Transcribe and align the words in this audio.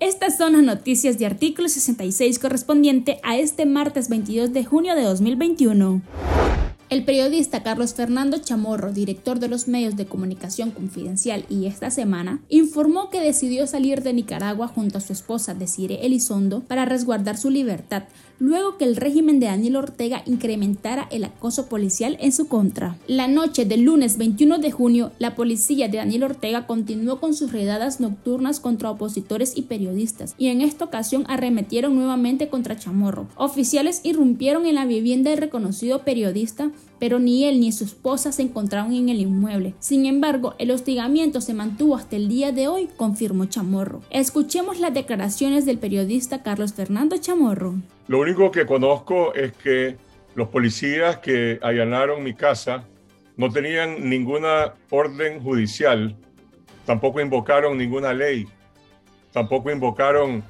Estas 0.00 0.38
son 0.38 0.52
las 0.54 0.62
noticias 0.62 1.18
de 1.18 1.26
artículo 1.26 1.68
66 1.68 2.38
correspondiente 2.38 3.20
a 3.22 3.36
este 3.36 3.66
martes 3.66 4.08
22 4.08 4.52
de 4.52 4.64
junio 4.64 4.94
de 4.94 5.02
2021. 5.02 6.00
El 6.90 7.04
periodista 7.04 7.62
Carlos 7.62 7.92
Fernando 7.92 8.38
Chamorro, 8.38 8.94
director 8.94 9.38
de 9.40 9.48
los 9.48 9.68
medios 9.68 9.94
de 9.96 10.06
comunicación 10.06 10.70
confidencial 10.70 11.44
y 11.50 11.66
esta 11.66 11.90
semana, 11.90 12.40
informó 12.48 13.10
que 13.10 13.20
decidió 13.20 13.66
salir 13.66 14.02
de 14.02 14.14
Nicaragua 14.14 14.68
junto 14.68 14.96
a 14.96 15.02
su 15.02 15.12
esposa 15.12 15.52
Desire 15.52 16.06
Elizondo 16.06 16.60
para 16.60 16.86
resguardar 16.86 17.36
su 17.36 17.50
libertad, 17.50 18.04
luego 18.38 18.78
que 18.78 18.84
el 18.84 18.96
régimen 18.96 19.38
de 19.38 19.46
Daniel 19.46 19.76
Ortega 19.76 20.22
incrementara 20.24 21.08
el 21.10 21.24
acoso 21.24 21.66
policial 21.66 22.16
en 22.20 22.32
su 22.32 22.48
contra. 22.48 22.96
La 23.06 23.28
noche 23.28 23.66
del 23.66 23.82
lunes 23.82 24.16
21 24.16 24.56
de 24.56 24.70
junio, 24.70 25.12
la 25.18 25.34
policía 25.34 25.88
de 25.88 25.98
Daniel 25.98 26.22
Ortega 26.22 26.66
continuó 26.66 27.20
con 27.20 27.34
sus 27.34 27.52
redadas 27.52 28.00
nocturnas 28.00 28.60
contra 28.60 28.90
opositores 28.90 29.58
y 29.58 29.62
periodistas, 29.62 30.34
y 30.38 30.46
en 30.48 30.62
esta 30.62 30.86
ocasión 30.86 31.24
arremetieron 31.28 31.94
nuevamente 31.94 32.48
contra 32.48 32.78
Chamorro. 32.78 33.26
Oficiales 33.36 34.00
irrumpieron 34.04 34.64
en 34.64 34.76
la 34.76 34.86
vivienda 34.86 35.28
del 35.28 35.40
reconocido 35.40 36.02
periodista 36.04 36.70
pero 36.98 37.18
ni 37.18 37.44
él 37.44 37.60
ni 37.60 37.72
su 37.72 37.84
esposa 37.84 38.32
se 38.32 38.42
encontraron 38.42 38.92
en 38.92 39.08
el 39.08 39.20
inmueble. 39.20 39.74
Sin 39.78 40.06
embargo, 40.06 40.54
el 40.58 40.70
hostigamiento 40.70 41.40
se 41.40 41.54
mantuvo 41.54 41.96
hasta 41.96 42.16
el 42.16 42.28
día 42.28 42.52
de 42.52 42.68
hoy, 42.68 42.88
confirmó 42.96 43.46
Chamorro. 43.46 44.02
Escuchemos 44.10 44.80
las 44.80 44.94
declaraciones 44.94 45.64
del 45.64 45.78
periodista 45.78 46.42
Carlos 46.42 46.74
Fernando 46.74 47.16
Chamorro. 47.18 47.74
Lo 48.08 48.20
único 48.20 48.50
que 48.50 48.66
conozco 48.66 49.34
es 49.34 49.52
que 49.52 49.96
los 50.34 50.48
policías 50.48 51.18
que 51.18 51.58
allanaron 51.62 52.22
mi 52.22 52.34
casa 52.34 52.84
no 53.36 53.50
tenían 53.50 54.08
ninguna 54.08 54.74
orden 54.90 55.40
judicial, 55.40 56.16
tampoco 56.84 57.20
invocaron 57.20 57.78
ninguna 57.78 58.12
ley, 58.12 58.46
tampoco 59.32 59.70
invocaron 59.70 60.42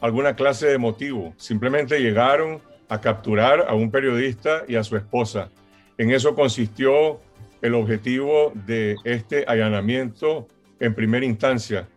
alguna 0.00 0.34
clase 0.34 0.66
de 0.66 0.76
motivo, 0.76 1.32
simplemente 1.38 1.98
llegaron 2.00 2.60
a 2.88 3.00
capturar 3.00 3.64
a 3.66 3.74
un 3.74 3.90
periodista 3.90 4.64
y 4.68 4.76
a 4.76 4.84
su 4.84 4.96
esposa. 4.96 5.48
En 5.96 6.10
eso 6.10 6.34
consistió 6.34 7.20
el 7.62 7.74
objetivo 7.74 8.52
de 8.66 8.96
este 9.04 9.44
allanamiento 9.46 10.48
en 10.80 10.94
primera 10.94 11.24
instancia. 11.24 11.88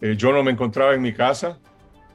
Eh, 0.00 0.14
yo 0.16 0.32
no 0.32 0.42
me 0.42 0.50
encontraba 0.50 0.94
en 0.94 1.00
mi 1.00 1.12
casa. 1.12 1.58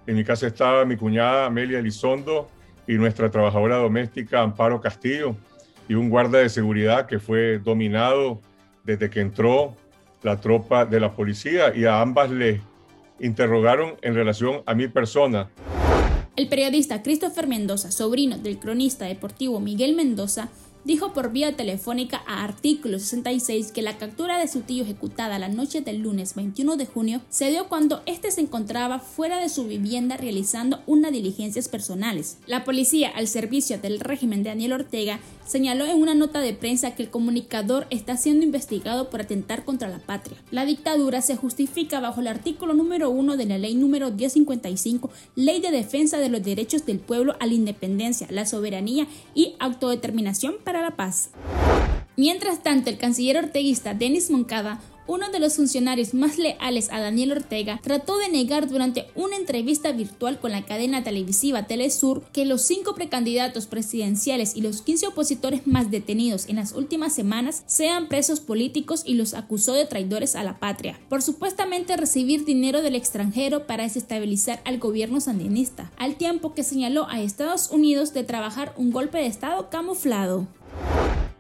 En 0.06 0.16
mi 0.16 0.24
casa 0.24 0.48
estaba 0.48 0.86
mi 0.86 0.96
cuñada 0.96 1.48
Amelia 1.48 1.80
Elizondo 1.80 2.48
y 2.88 2.94
nuestra 2.94 3.30
trabajadora 3.30 3.78
doméstica 3.78 4.42
Amparo 4.42 4.80
Castillo 4.80 5.36
y 5.90 5.96
un 5.96 6.10
guarda 6.10 6.40
de 6.40 6.50
seguridad 6.50 7.08
que 7.08 7.20
fue 7.20 7.60
dominado 7.60 8.40
desde 8.84 9.10
que 9.10 9.20
entró 9.20 9.76
la 10.22 10.40
tropa 10.40 10.86
de 10.86 11.00
la 11.00 11.14
policía 11.14 11.76
y 11.76 11.86
a 11.86 12.02
ambas 12.02 12.30
le 12.30 12.62
interrogaron 13.20 13.96
en 14.02 14.16
relación 14.16 14.62
a 14.66 14.74
mi 14.74 14.88
persona. 14.88 15.50
El 16.36 16.50
periodista 16.50 17.02
Christopher 17.02 17.48
Mendoza, 17.48 17.92
sobrino 17.92 18.38
del 18.38 18.60
cronista 18.60 19.06
deportivo 19.06 19.60
Miguel 19.60 19.96
Mendoza, 19.96 20.50
dijo 20.88 21.12
por 21.12 21.34
vía 21.34 21.54
telefónica 21.54 22.24
a 22.26 22.46
Artículo 22.46 22.98
66 22.98 23.74
que 23.74 23.82
la 23.82 23.98
captura 23.98 24.40
de 24.40 24.48
su 24.48 24.62
tío 24.62 24.86
ejecutada 24.86 25.38
la 25.38 25.50
noche 25.50 25.82
del 25.82 25.98
lunes 25.98 26.34
21 26.34 26.78
de 26.78 26.86
junio 26.86 27.20
se 27.30 27.50
dio 27.50 27.68
cuando 27.68 28.02
éste 28.06 28.32
se 28.32 28.40
encontraba 28.40 29.00
fuera 29.00 29.42
de 29.42 29.50
su 29.50 29.68
vivienda 29.68 30.16
realizando 30.16 30.80
unas 30.86 31.12
diligencias 31.12 31.68
personales. 31.68 32.38
La 32.48 32.64
policía, 32.64 33.12
al 33.14 33.28
servicio 33.28 33.78
del 33.80 34.00
régimen 34.00 34.44
de 34.44 34.50
Daniel 34.52 34.72
Ortega, 34.72 35.20
señaló 35.46 35.86
en 35.86 36.02
una 36.02 36.16
nota 36.16 36.40
de 36.40 36.54
prensa 36.54 36.96
que 36.96 37.04
el 37.04 37.10
comunicador 37.10 37.86
está 37.90 38.16
siendo 38.16 38.46
investigado 38.46 39.10
por 39.10 39.22
atentar 39.22 39.66
contra 39.66 39.90
la 39.90 40.00
patria. 40.00 40.38
La 40.52 40.66
dictadura 40.66 41.22
se 41.22 41.36
justifica 41.36 42.00
bajo 42.00 42.22
el 42.22 42.28
artículo 42.28 42.74
número 42.74 43.10
1 43.10 43.36
de 43.36 43.46
la 43.46 43.58
ley 43.58 43.76
número 43.76 44.12
1055, 44.12 45.10
Ley 45.36 45.60
de 45.60 45.72
Defensa 45.72 46.18
de 46.18 46.30
los 46.30 46.44
Derechos 46.44 46.86
del 46.86 47.00
Pueblo 47.00 47.36
a 47.42 47.46
la 47.46 47.54
Independencia, 47.54 48.28
la 48.30 48.46
Soberanía 48.46 49.08
y 49.36 49.56
Autodeterminación 49.60 50.56
para 50.64 50.77
la 50.82 50.96
paz. 50.96 51.30
Mientras 52.16 52.64
tanto, 52.64 52.90
el 52.90 52.98
canciller 52.98 53.38
orteguista 53.38 53.94
Denis 53.94 54.30
Moncada 54.32 54.80
uno 55.08 55.30
de 55.30 55.40
los 55.40 55.56
funcionarios 55.56 56.14
más 56.14 56.38
leales 56.38 56.90
a 56.92 57.00
Daniel 57.00 57.32
Ortega, 57.32 57.80
trató 57.82 58.18
de 58.18 58.30
negar 58.30 58.68
durante 58.70 59.08
una 59.16 59.38
entrevista 59.38 59.92
virtual 59.94 60.40
con 60.40 60.52
la 60.52 60.66
cadena 60.66 61.04
televisiva 61.04 61.64
Telesur 61.64 62.24
que 62.34 62.46
los 62.46 62.62
cinco 62.62 62.94
precandidatos 62.94 63.66
presidenciales 63.68 64.56
y 64.56 64.62
los 64.62 64.82
15 64.82 65.08
opositores 65.08 65.66
más 65.66 65.90
detenidos 65.90 66.48
en 66.50 66.58
las 66.58 66.74
últimas 66.74 67.16
semanas 67.16 67.64
sean 67.66 68.08
presos 68.08 68.42
políticos 68.42 69.04
y 69.06 69.16
los 69.16 69.34
acusó 69.34 69.74
de 69.74 69.86
traidores 69.86 70.36
a 70.36 70.44
la 70.44 70.60
patria, 70.60 71.00
por 71.10 71.22
supuestamente 71.22 71.96
recibir 71.96 72.46
dinero 72.46 72.82
del 72.82 72.96
extranjero 72.96 73.66
para 73.66 73.84
desestabilizar 73.84 74.62
al 74.66 74.78
gobierno 74.78 75.22
sandinista, 75.22 75.92
al 75.98 76.16
tiempo 76.16 76.54
que 76.54 76.64
señaló 76.64 77.08
a 77.08 77.22
Estados 77.22 77.72
Unidos 77.72 78.14
de 78.14 78.24
trabajar 78.24 78.74
un 78.78 78.92
golpe 78.92 79.20
de 79.20 79.28
Estado 79.28 79.70
camuflado. 79.70 80.48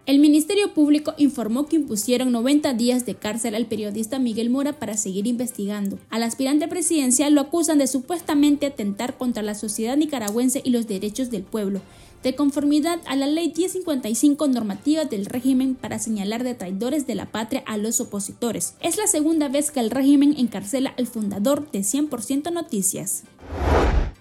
El 0.07 0.19
Ministerio 0.19 0.73
Público 0.73 1.13
informó 1.17 1.65
que 1.65 1.75
impusieron 1.75 2.31
90 2.31 2.73
días 2.75 3.05
de 3.05 3.15
cárcel 3.15 3.55
al 3.55 3.65
periodista 3.65 4.19
Miguel 4.19 4.49
Mora 4.49 4.71
para 4.71 4.95
seguir 4.95 5.27
investigando. 5.27 5.99
Al 6.09 6.23
aspirante 6.23 6.69
presidencial 6.69 7.33
lo 7.33 7.41
acusan 7.41 7.77
de 7.77 7.87
supuestamente 7.87 8.67
atentar 8.67 9.17
contra 9.17 9.43
la 9.43 9.53
sociedad 9.53 9.97
nicaragüense 9.97 10.61
y 10.63 10.69
los 10.69 10.87
derechos 10.87 11.29
del 11.29 11.43
pueblo, 11.43 11.81
de 12.23 12.35
conformidad 12.35 13.01
a 13.05 13.17
la 13.17 13.27
Ley 13.27 13.51
1055 13.53 14.47
normativa 14.47 15.03
del 15.03 15.25
régimen 15.25 15.75
para 15.75 15.99
señalar 15.99 16.45
de 16.45 16.55
traidores 16.55 17.05
de 17.05 17.15
la 17.15 17.25
patria 17.25 17.63
a 17.65 17.75
los 17.75 17.99
opositores. 17.99 18.75
Es 18.79 18.95
la 18.95 19.07
segunda 19.07 19.49
vez 19.49 19.71
que 19.71 19.81
el 19.81 19.91
régimen 19.91 20.35
encarcela 20.37 20.93
al 20.97 21.07
fundador 21.07 21.69
de 21.71 21.79
100% 21.79 22.53
Noticias. 22.53 23.23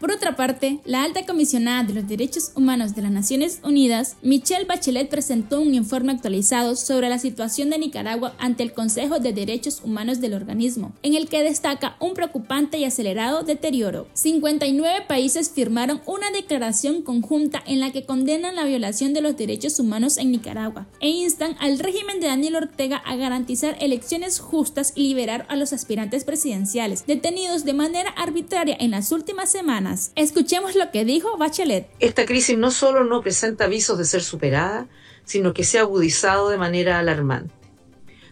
Por 0.01 0.13
otra 0.13 0.37
parte, 0.37 0.81
la 0.85 1.05
alta 1.05 1.25
comisionada 1.25 1.83
de 1.83 1.95
los 1.95 2.07
derechos 2.07 2.53
humanos 2.55 2.95
de 2.95 3.01
las 3.01 3.11
Naciones 3.11 3.61
Unidas, 3.65 4.17
Michelle 4.21 4.67
Bachelet, 4.67 5.09
presentó 5.09 5.59
un 5.63 5.75
informe 5.75 6.13
actualizado 6.13 6.77
sobre 6.77 7.09
la 7.09 7.19
situación 7.19 7.71
de 7.71 7.79
Nicaragua 7.79 8.35
ante 8.39 8.63
el 8.63 8.75
Consejo 8.75 9.21
de 9.21 9.33
Derechos 9.33 9.81
Humanos 9.83 10.21
del 10.21 10.35
organismo, 10.35 10.93
en 11.03 11.15
el 11.15 11.31
que 11.31 11.43
destaca 11.43 11.97
un 11.99 12.13
preocupante 12.13 12.77
y 12.77 12.85
acelerado 12.85 13.43
deterioro. 13.43 14.07
59 14.13 15.07
países 15.09 15.51
firmaron 15.51 16.03
una 16.05 16.31
declaración 16.31 17.01
conjunta 17.01 17.63
en 17.67 17.81
la 17.81 17.91
que 17.91 18.05
condenan 18.05 18.57
la 18.57 18.67
violación 18.67 19.15
de 19.15 19.23
los 19.23 19.39
derechos 19.39 19.81
humanos 19.81 20.19
en 20.19 20.31
Nicaragua 20.31 20.87
e 21.01 21.09
instan 21.09 21.57
al 21.59 21.79
régimen 21.79 22.21
de 22.21 22.27
Daniel 22.27 22.57
Ortega 22.57 22.99
a 22.99 23.17
garantizar 23.17 23.79
elecciones 23.81 24.41
justas 24.41 24.93
y 24.95 25.09
liberar 25.09 25.47
a 25.49 25.57
los 25.57 25.73
aspirantes 25.73 26.25
presidenciales 26.25 27.07
detenidos 27.07 27.65
de 27.65 27.73
manera 27.73 28.11
arbitraria 28.11 28.77
en 28.79 28.91
las 28.91 29.11
últimas 29.11 29.51
semanas 29.51 29.86
Escuchemos 30.15 30.75
lo 30.75 30.91
que 30.91 31.05
dijo 31.05 31.37
Bachelet. 31.37 31.89
Esta 32.01 32.27
crisis 32.27 32.57
no 32.59 32.71
solo 32.71 33.05
no 33.05 33.21
presenta 33.23 33.65
avisos 33.65 33.99
de 33.99 34.05
ser 34.05 34.23
superada, 34.23 34.87
sino 35.25 35.53
que 35.55 35.65
se 35.65 35.79
ha 35.79 35.83
agudizado 35.83 36.49
de 36.49 36.57
manera 36.57 36.99
alarmante. 36.99 37.53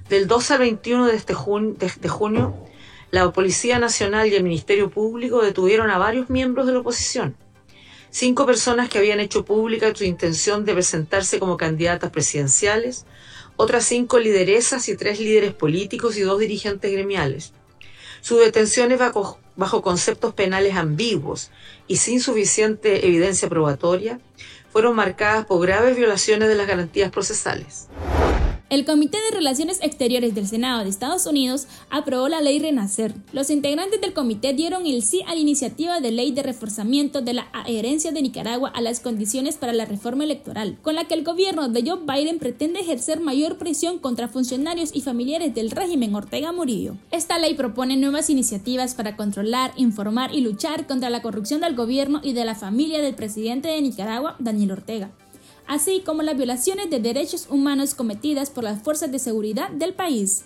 Del 0.09 0.27
2 0.27 0.51
al 0.51 0.59
21 0.59 1.07
de 1.07 1.17
este, 1.17 1.35
junio, 1.35 2.55
la 3.11 3.33
Policía 3.33 3.79
Nacional 3.79 4.29
y 4.29 4.35
el 4.35 4.43
Ministerio 4.43 4.91
Público 4.91 5.43
detuvieron 5.43 5.91
a 5.91 5.99
varios 5.99 6.29
miembros 6.29 6.67
de 6.67 6.75
la 6.75 6.81
oposición. 6.81 7.37
Cinco 8.11 8.47
personas 8.47 8.89
que 8.89 8.99
habían 8.99 9.19
hecho 9.19 9.45
pública 9.45 9.93
su 9.95 10.05
intención 10.05 10.65
de 10.65 10.75
presentarse 10.75 11.39
como 11.39 11.57
candidatas 11.57 12.11
presidenciales, 12.11 13.07
otras 13.57 13.85
cinco 13.85 14.19
lideresas 14.19 14.89
y 14.89 14.97
tres 14.97 15.19
líderes 15.21 15.55
políticos 15.55 16.17
y 16.17 16.21
dos 16.21 16.39
dirigentes 16.39 16.93
gremiales. 16.93 17.53
Su 18.21 18.37
detención 18.37 18.93
bajo, 19.57 19.83
conceptos 19.83 20.35
penales 20.35 20.77
ambiguos 20.77 21.51
y 21.87 21.97
sin 21.97 22.21
suficiente 22.21 23.07
evidencia 23.07 23.49
probatoria 23.49 24.21
fueron 24.73 24.97
marcadas 24.97 25.47
por 25.47 25.61
graves 25.65 25.97
violaciones 25.97 26.49
de 26.49 26.57
las 26.57 26.67
garantías 26.67 27.11
procesales. 27.11 27.89
El 28.75 28.85
Comité 28.85 29.19
de 29.31 29.37
Relaciones 29.37 29.79
Exteriores 29.83 30.35
del 30.35 30.49
Senado 30.49 30.83
de 30.83 30.91
Estados 30.91 31.27
Unidos 31.27 31.69
aprobó 31.91 32.29
la 32.29 32.41
ley 32.41 32.59
Renacer. 32.59 33.15
Los 33.33 33.51
integrantes 33.51 34.01
del 34.01 34.13
comité 34.13 34.53
dieron 34.53 34.85
el 34.85 35.05
sí 35.05 35.23
a 35.29 35.35
la 35.35 35.41
iniciativa 35.41 36.01
de 36.01 36.11
ley 36.11 36.33
de 36.33 36.43
reforzamiento 36.43 37.21
de 37.23 37.35
la 37.35 37.47
adherencia 37.53 38.11
de 38.11 38.21
Nicaragua 38.21 38.73
a 38.75 38.81
las 38.81 38.99
condiciones 38.99 39.55
para 39.55 39.73
la 39.73 39.85
reforma 39.85 40.25
electoral, 40.25 40.77
con 40.83 40.97
la 40.97 41.05
que 41.05 41.15
el 41.15 41.23
gobierno 41.23 41.69
de 41.69 41.89
Joe 41.89 42.01
Biden 42.05 42.41
pretende 42.41 42.81
ejercer 42.81 43.21
mayor 43.21 43.59
presión 43.59 44.01
contra 44.01 44.27
funcionarios 44.27 44.91
y 44.93 45.03
familiares 45.03 45.55
del 45.55 45.71
régimen 45.71 46.13
Ortega 46.13 46.51
Murillo. 46.51 46.97
Esta 47.13 47.39
ley 47.39 47.55
propone 47.55 47.97
nuevas 47.97 48.29
iniciativas 48.29 48.97
para 48.97 49.15
controlar, 49.15 49.71
informar 49.77 50.35
y 50.35 50.41
luchar 50.41 50.89
contra 50.89 51.11
la 51.11 51.23
corrupción 51.23 51.61
del 51.61 51.77
gobierno 51.77 52.21
y 52.25 52.33
de 52.33 52.45
la 52.45 52.57
familia 52.57 53.01
del 53.01 53.15
presidente 53.15 53.69
de 53.69 53.81
Nicaragua, 53.81 54.35
Daniel 54.41 54.73
Ortega 54.73 55.13
así 55.67 56.03
como 56.05 56.23
las 56.23 56.37
violaciones 56.37 56.91
de 56.91 57.01
derechos 57.01 57.47
humanos 57.51 57.95
cometidas 57.95 58.51
por 58.51 58.65
las 58.65 58.83
fuerzas 58.83 59.11
de 59.13 59.19
seguridad 59.19 59.71
del 59.71 59.95
país. 59.95 60.45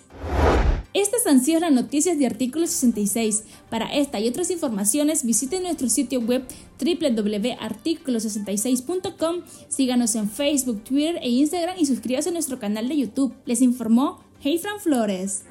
Estas 0.93 1.25
han 1.27 1.43
sido 1.43 1.59
las 1.59 1.71
noticias 1.71 2.17
de 2.17 2.25
artículo 2.25 2.65
66. 2.65 3.43
Para 3.69 3.93
esta 3.93 4.19
y 4.19 4.27
otras 4.27 4.49
informaciones 4.49 5.23
visiten 5.23 5.61
nuestro 5.63 5.87
sitio 5.87 6.19
web 6.19 6.43
www.articulo66.com, 6.79 9.41
síganos 9.67 10.15
en 10.15 10.27
Facebook, 10.29 10.83
Twitter 10.83 11.19
e 11.21 11.29
Instagram 11.29 11.75
y 11.77 11.85
suscríbanse 11.85 12.29
a 12.29 12.33
nuestro 12.33 12.57
canal 12.57 12.89
de 12.89 12.97
YouTube. 12.97 13.35
Les 13.45 13.61
informó 13.61 14.23
Hey 14.41 14.57
Fran 14.57 14.79
Flores. 14.79 15.43